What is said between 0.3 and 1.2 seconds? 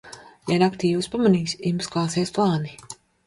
Ja naktī jūs